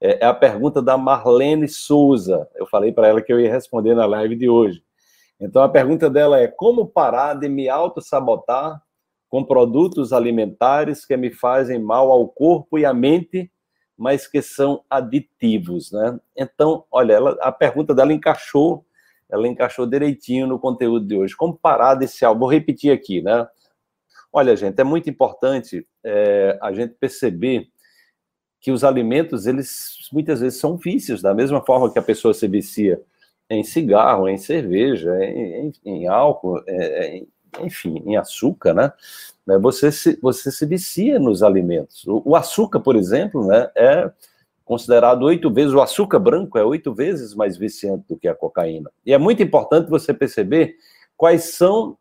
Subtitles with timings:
[0.00, 2.48] É, é a pergunta da Marlene Souza.
[2.54, 4.82] Eu falei para ela que eu ia responder na live de hoje.
[5.38, 8.82] Então, a pergunta dela é: como parar de me auto-sabotar
[9.28, 13.50] com produtos alimentares que me fazem mal ao corpo e à mente,
[13.96, 16.18] mas que são aditivos, né?
[16.36, 18.84] Então, olha, ela, a pergunta dela encaixou,
[19.30, 21.36] ela encaixou direitinho no conteúdo de hoje.
[21.36, 22.40] Como parar desse algo?
[22.40, 23.46] Vou repetir aqui, né?
[24.32, 27.68] Olha, gente, é muito importante é, a gente perceber
[28.60, 32.46] que os alimentos, eles muitas vezes são vícios, da mesma forma que a pessoa se
[32.46, 33.00] vicia
[33.48, 37.28] em cigarro, em cerveja, em, em, em álcool, é, em,
[37.60, 38.92] enfim, em açúcar, né?
[39.46, 39.58] né?
[39.58, 42.06] Você se, você se vicia nos alimentos.
[42.06, 44.10] O, o açúcar, por exemplo, né, é
[44.64, 48.88] considerado oito vezes, o açúcar branco é oito vezes mais viciante do que a cocaína.
[49.04, 50.76] E é muito importante você perceber
[51.16, 51.98] quais são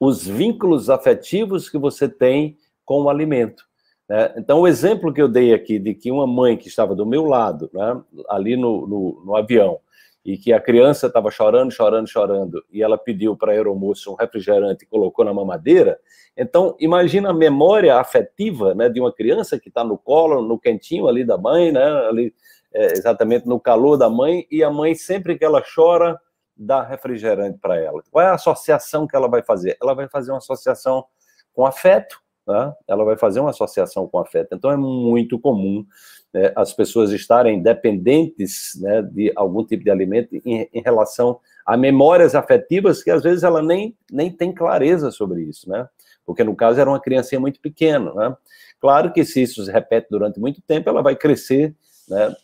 [0.00, 3.64] os vínculos afetivos que você tem com o alimento.
[4.08, 4.34] Né?
[4.36, 7.24] Então, o exemplo que eu dei aqui de que uma mãe que estava do meu
[7.24, 9.78] lado, né, ali no, no, no avião,
[10.24, 14.14] e que a criança estava chorando, chorando, chorando, e ela pediu para a aeromoça um
[14.14, 15.98] refrigerante e colocou na mamadeira.
[16.34, 21.06] Então, imagina a memória afetiva né, de uma criança que está no colo, no quentinho
[21.08, 22.34] ali da mãe, né, ali,
[22.72, 26.18] é, exatamente no calor da mãe, e a mãe, sempre que ela chora,
[26.56, 28.02] dá refrigerante para ela.
[28.10, 29.76] Qual é a associação que ela vai fazer?
[29.80, 31.04] Ela vai fazer uma associação
[31.52, 32.72] com afeto, né?
[32.86, 34.54] ela vai fazer uma associação com afeto.
[34.54, 35.84] Então, é muito comum
[36.32, 41.76] né, as pessoas estarem dependentes né, de algum tipo de alimento em, em, relação a
[41.76, 45.88] memórias afetivas que às vezes ela nem, nem tem clareza sobre isso, né?
[46.26, 48.36] Porque no caso era uma criancinha muito pequena, né?
[48.80, 51.74] Claro que se isso se repete durante muito tempo, ela vai crescer
[52.08, 52.34] né,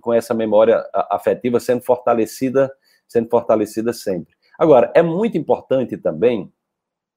[0.00, 2.70] com essa memória afetiva sendo fortalecida,
[3.08, 4.34] sendo fortalecida sempre.
[4.58, 6.52] Agora, é muito importante também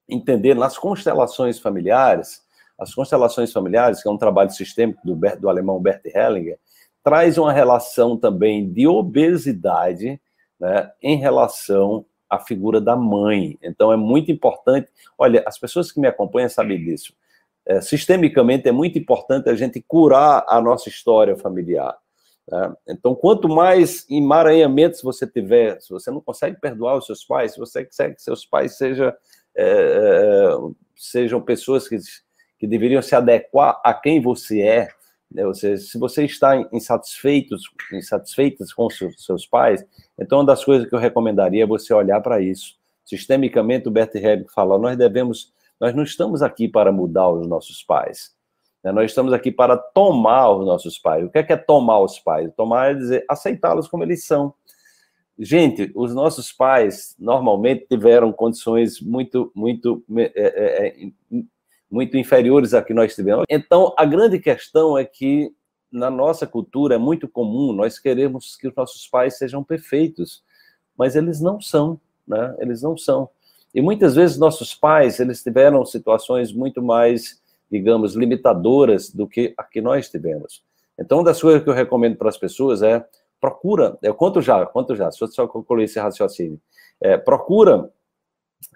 [0.09, 2.43] entender nas constelações familiares
[2.79, 6.57] as constelações familiares, que é um trabalho sistêmico do, do alemão Bert Hellinger,
[7.03, 10.19] traz uma relação também de obesidade
[10.59, 13.57] né, em relação à figura da mãe.
[13.61, 14.87] Então, é muito importante.
[15.17, 17.13] Olha, as pessoas que me acompanham sabem disso.
[17.65, 21.95] É, sistemicamente, é muito importante a gente curar a nossa história familiar.
[22.49, 22.73] Né?
[22.87, 27.59] Então, quanto mais emaranhamentos você tiver, se você não consegue perdoar os seus pais, se
[27.59, 29.15] você quer que seus pais seja,
[29.59, 30.57] é, é,
[30.95, 31.97] sejam pessoas que
[32.59, 34.89] que deveriam se adequar a quem você é.
[35.31, 35.43] Né?
[35.53, 39.83] Se você está insatisfeitos, insatisfeitas com seus, pais,
[40.17, 42.77] então uma das coisas que eu recomendaria é você olhar para isso.
[43.05, 47.81] Sistemicamente, o Bert Helling fala, nós devemos, nós não estamos aqui para mudar os nossos
[47.81, 48.35] pais.
[48.83, 48.91] Né?
[48.91, 51.25] Nós estamos aqui para tomar os nossos pais.
[51.25, 52.51] O que é, que é tomar os pais?
[52.57, 54.53] Tomar é dizer aceitá-los como eles são.
[55.41, 61.11] Gente, os nossos pais normalmente tiveram condições muito, muito é, é, é
[61.89, 63.45] muito inferiores a que nós tivemos.
[63.49, 65.49] Então, a grande questão é que
[65.89, 70.43] na nossa cultura é muito comum nós queremos que os nossos pais sejam perfeitos,
[70.97, 72.55] mas eles não são, né?
[72.59, 73.29] Eles não são.
[73.73, 77.41] E muitas vezes nossos pais, eles tiveram situações muito mais,
[77.71, 80.63] digamos, limitadoras do que a que nós tivemos.
[80.99, 83.07] Então, uma das coisas que eu recomendo para as pessoas é
[83.39, 86.59] procura, eu conto já, conto já, só, só concluir esse raciocínio.
[87.01, 87.89] É, procura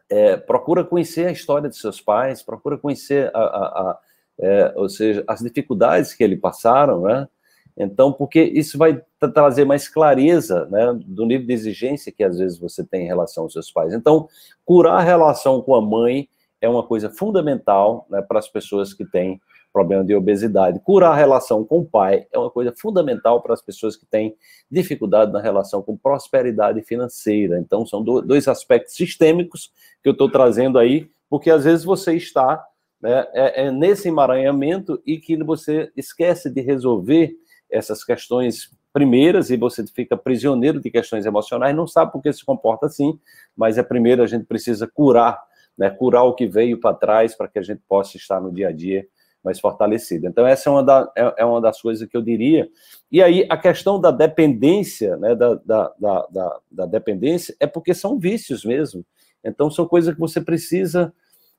[0.10, 4.00] é, procura conhecer a história de seus pais, procura conhecer, a, a, a
[4.40, 7.28] é, ou seja, as dificuldades que eles passaram, né?
[7.76, 9.02] Então, porque isso vai
[9.34, 13.44] trazer mais clareza né, do nível de exigência que às vezes você tem em relação
[13.44, 13.94] aos seus pais.
[13.94, 14.28] Então,
[14.64, 16.30] curar a relação com a mãe
[16.62, 19.42] é uma coisa fundamental né, para as pessoas que têm
[19.74, 20.80] problema de obesidade.
[20.80, 24.36] Curar a relação com o pai é uma coisa fundamental para as pessoas que têm
[24.70, 27.60] dificuldade na relação com prosperidade financeira.
[27.60, 29.72] Então, são dois aspectos sistêmicos
[30.04, 32.64] que eu estou trazendo aí, porque às vezes você está
[33.02, 37.36] né, é, é nesse emaranhamento e que você esquece de resolver
[37.70, 42.46] essas questões primeiras e você fica prisioneiro de questões emocionais, não sabe por que se
[42.46, 43.20] comporta assim,
[43.58, 45.42] mas é primeiro a gente precisa curar,
[45.76, 48.68] né, curar o que veio para trás para que a gente possa estar no dia
[48.68, 49.08] a dia
[49.44, 50.28] mais fortalecida.
[50.28, 52.70] Então, essa é uma, da, é, é, uma das coisas que eu diria.
[53.12, 58.18] E aí, a questão da dependência, né, da, da, da, da dependência, é porque são
[58.18, 59.06] vícios mesmo.
[59.44, 61.14] Então, são coisas que você precisa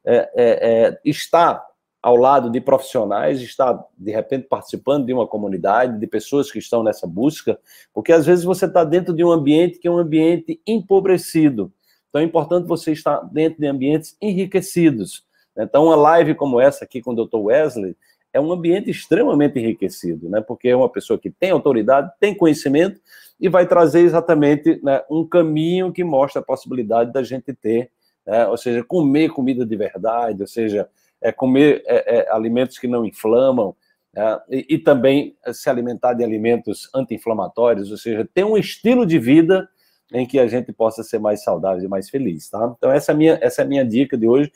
[0.04, 1.64] é, é, é, estar
[2.02, 6.82] ao lado de profissionais, estar, de repente, participando de uma comunidade, de pessoas que estão
[6.82, 7.58] nessa busca,
[7.94, 11.72] porque às vezes você está dentro de um ambiente que é um ambiente empobrecido.
[12.08, 15.24] Então, é importante você estar dentro de ambientes enriquecidos.
[15.56, 17.36] Então, uma live como essa aqui com o Dr.
[17.36, 17.96] Wesley
[18.32, 20.40] é um ambiente extremamente enriquecido, né?
[20.40, 23.00] Porque é uma pessoa que tem autoridade, tem conhecimento
[23.40, 27.90] e vai trazer exatamente né, um caminho que mostra a possibilidade da gente ter,
[28.26, 30.88] né, ou seja, comer comida de verdade, ou seja,
[31.20, 33.74] é comer é, é, alimentos que não inflamam.
[34.16, 39.18] é, e, e, também se alimentar de alimentos anti-inflamatórios, ou seja, ter um estilo de
[39.18, 39.68] vida
[40.12, 42.74] em que a gente possa ser mais saudável e mais feliz, tá?
[42.76, 44.52] Então essa é a minha, essa é a minha dica de hoje.